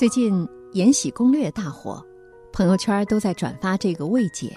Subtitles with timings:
[0.00, 2.02] 最近《延禧攻略》大火，
[2.54, 4.50] 朋友圈都在转发这个魏姐。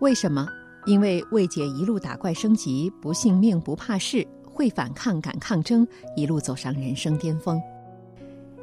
[0.00, 0.48] 为什么？
[0.84, 5.86] 因为魏姐一路打怪升级，不信命不怕事，会反抗敢抗争，
[6.16, 7.62] 一路走上人生巅峰。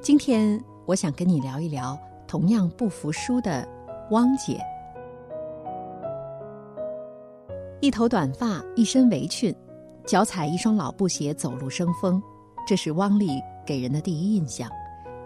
[0.02, 3.66] 今天我想跟你聊一聊同样不服输的
[4.12, 4.60] 汪姐。
[7.80, 9.56] 一头短发，一身围裙，
[10.06, 12.22] 脚踩一双老布鞋，走路生风，
[12.68, 14.70] 这是汪丽给人的第一印象。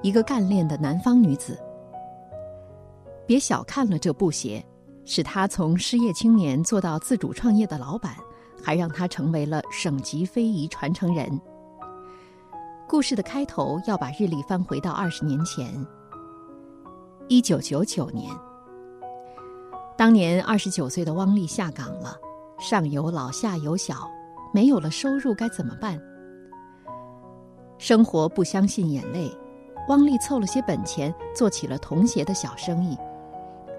[0.02, 1.58] 一个干练的南方女子，
[3.28, 4.66] 别小看了这布鞋，
[5.06, 8.16] 使她从失业青年做到自主创业的老板，
[8.64, 11.40] 还让她成为了省级非遗传承人。
[12.88, 15.86] 故事的开头要把日历翻回到二十年前，
[17.28, 18.30] 一九九九年。
[19.96, 22.18] 当年二十九岁的汪丽下岗了，
[22.60, 24.10] 上有老下有小，
[24.52, 26.02] 没有了收入该怎么办？
[27.78, 29.32] 生活不相信眼泪。
[29.88, 32.98] 汪丽凑了些本钱，做起了童鞋的小生意。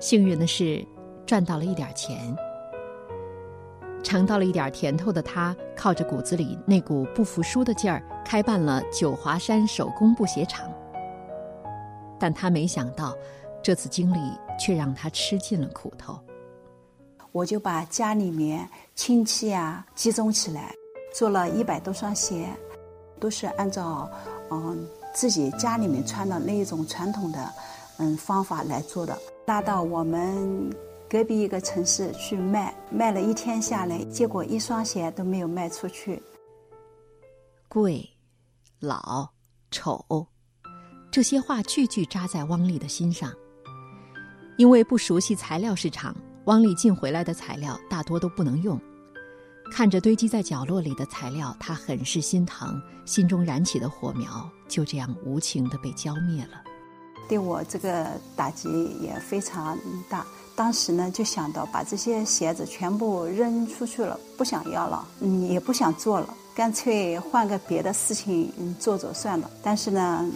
[0.00, 0.84] 幸运的是，
[1.24, 2.36] 赚到了一点钱。
[4.02, 10.68] 尝到了一点甜头的他，靠着骨子里那股不服输的劲儿，开办了九华山手工布鞋厂。
[12.18, 13.16] 但他没想到，
[13.62, 14.18] 这次经历
[14.58, 16.18] 却让他吃尽了苦头。
[17.30, 20.74] 我就把家里面亲戚啊集中起来，
[21.14, 22.48] 做了一百多双鞋，
[23.20, 24.10] 都是按照
[24.50, 24.84] 嗯。
[25.14, 27.52] 自己家里面穿的那一种传统的，
[27.98, 30.70] 嗯方法来做的，拉到我们
[31.08, 36.22] 隔壁一个城市去卖，卖了一天下来，结果一双鞋都没有卖出去。
[37.68, 38.08] 贵、
[38.80, 39.28] 老、
[39.70, 40.26] 丑，
[41.10, 43.32] 这些话句句扎在汪丽的心上。
[44.58, 48.78] 因为不熟悉材料市场，汪丽进回来的材料大多都不能用。
[49.72, 56.62] 看着堆积在角落里的材料，他很是心疼，心中燃起的火苗就这样无情的被浇灭了。
[57.26, 58.68] 对我这个打击
[59.00, 59.78] 也非常
[60.10, 60.26] 大。
[60.54, 69.50] 当时呢，就想到把这些鞋子全部扔出去了，不想要了，嗯，也不想做了，干脆换个别的事情做做算了。
[69.62, 70.30] 但是呢，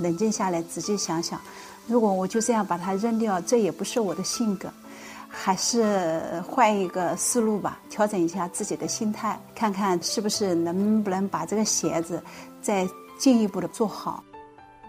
[0.00, 1.40] 冷静下来仔细想想，
[1.86, 4.68] 如果我就这样把它扔掉，这也不是我的性格。
[5.32, 12.22] 还是换一个思路吧，调整一下自己的心态，看看是不是能不能把这个鞋子
[12.60, 12.86] 再
[13.16, 14.22] 进一步的做好。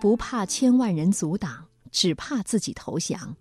[0.02, 1.52] 不怕千万人阻挡，
[1.92, 3.36] 只怕自己投降。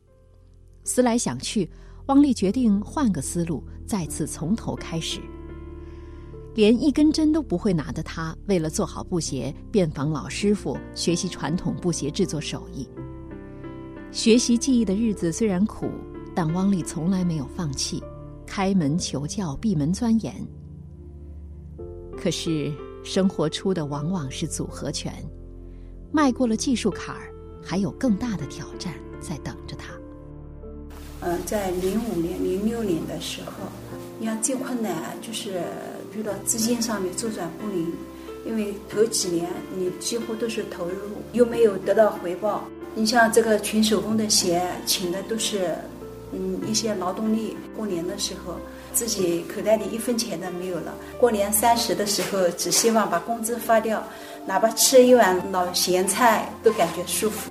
[0.85, 1.69] 思来想去，
[2.07, 5.21] 汪丽决定换个思路，再次从头开始。
[6.55, 12.87] 连一根针都不会拿的她，为了做好布鞋，遍访老师傅，学习传统布鞋制作手艺。
[14.13, 15.89] 学习技艺的日子虽然苦。
[16.35, 18.03] 但汪丽从来没有放弃，
[18.47, 20.35] 开门求教，闭门钻研。
[22.17, 25.13] 可是生活出的往往是组合拳，
[26.13, 27.33] 迈过了技术坎儿，
[27.63, 29.93] 还有更大的挑战在等着他。
[31.21, 33.51] 嗯，在零五年、零六年的时候，
[34.19, 35.63] 你看最困难就是
[36.15, 37.93] 遇到资金上面周转不灵，
[38.47, 40.95] 因为头几年你几乎都是投入，
[41.33, 42.65] 又没有得到回报。
[42.95, 45.75] 你像这个群手工的鞋，请的都是。
[46.33, 48.55] 嗯，一些劳动力过年的时候，
[48.93, 50.95] 自己口袋里一分钱都没有了。
[51.19, 54.03] 过年三十的时候，只希望把工资发掉，
[54.47, 57.51] 哪怕吃一碗老咸菜都感觉舒服。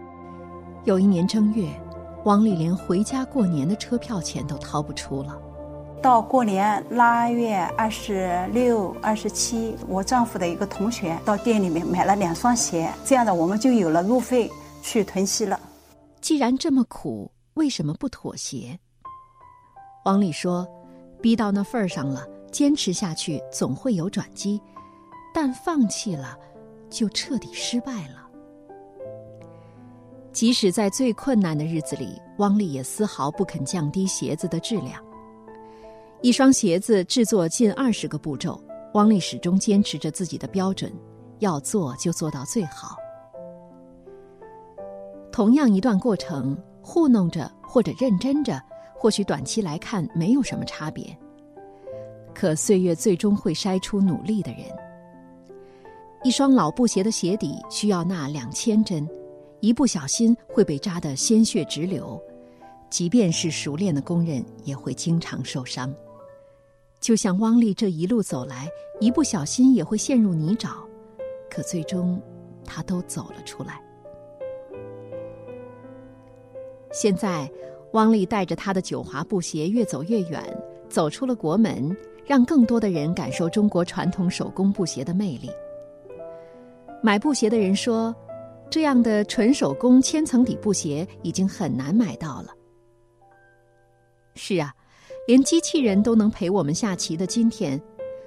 [0.85, 1.67] 有一年正月，
[2.23, 5.37] 王丽连回家过年的车票钱都掏不出了。
[6.01, 14.49] 到过年腊月二十六、二十七，我丈夫的一个同学到店里面买了两双鞋，这样的我们就有了路费
[14.81, 15.59] 去屯溪了。
[16.21, 17.29] 既然这么苦。
[17.59, 18.79] 为什么不妥协？
[20.05, 20.65] 王丽说
[21.21, 24.61] ：“逼到那份儿上了，坚持下去总会有转机，
[25.33, 26.39] 但放弃了，
[26.89, 28.29] 就彻底失败了。”
[30.31, 35.03] 即使在最困难的日子里，汪丽也丝毫不肯降低鞋子的质量。
[36.21, 38.57] 一双鞋子制作近二十个步骤，
[38.93, 40.89] 汪丽始终坚持着自己的标准，
[41.39, 42.95] 要做就做到最好。
[45.29, 46.57] 同样一段过程。
[46.81, 48.61] 糊弄着或者认真着，
[48.95, 51.15] 或许短期来看没有什么差别。
[52.33, 54.61] 可岁月最终会筛出努力的人。
[56.23, 59.07] 一双老布鞋的鞋底需要纳两千针，
[59.59, 62.21] 一不小心会被扎得鲜血直流，
[62.89, 65.93] 即便是熟练的工人也会经常受伤。
[66.99, 68.67] 就像汪丽这一路走来，
[68.99, 70.71] 一不小心也会陷入泥沼，
[71.49, 72.21] 可最终，
[72.65, 73.81] 她都走了出来。
[76.91, 77.49] 现在，
[77.93, 80.43] 汪丽带着她的九华布鞋越走越远，
[80.89, 81.95] 走出了国门，
[82.25, 85.49] 让更多的人感受中国传统手工布鞋的魅力。
[87.01, 88.13] 买布鞋的人说
[88.69, 92.49] ：“这样的纯手工千层底布鞋已经很难买到了。
[94.35, 94.73] 是啊，
[95.27, 97.81] 连机器人都能陪我们下棋的今天，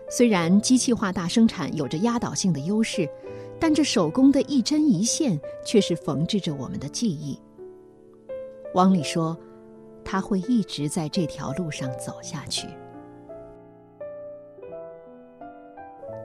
[0.09, 3.09] 虽然机器化大生产有着压倒性的优势，
[3.59, 7.39] 但这手工的一针一线却是缝制着我们的记忆。
[8.75, 9.37] 汪里说，
[10.05, 12.67] 他会一直在这条路上走下去。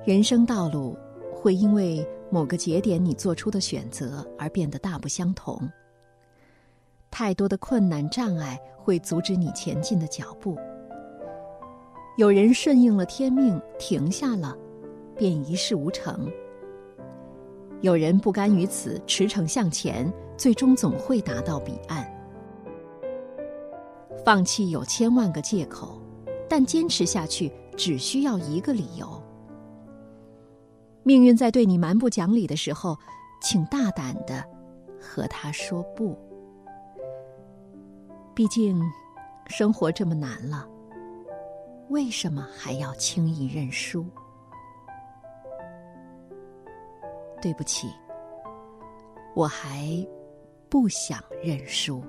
[0.05, 0.97] 人生道路
[1.35, 5.59] 会因为某个节点你做出的选择而变得大不相同。
[7.11, 10.57] 太多的困难障碍会阻止你前进的脚步。
[12.17, 14.57] 有人顺应了天命，停下了，
[15.17, 16.15] 便一事无成；
[17.81, 22.09] 有人不甘于此，驰骋向前，最终总会达到彼岸。
[24.25, 26.01] 放弃有千万个借口，
[26.49, 29.21] 但坚持下去只需要一个理由。
[31.03, 32.97] 命运在对你蛮不讲理的时候，
[33.41, 34.43] 请大胆的
[34.99, 36.17] 和他说不。
[38.35, 38.79] 毕竟，
[39.47, 40.67] 生活这么难了，
[41.89, 44.05] 为什么还要轻易认输？
[47.41, 47.87] 对不起，
[49.33, 50.05] 我还
[50.67, 52.03] 不想认输。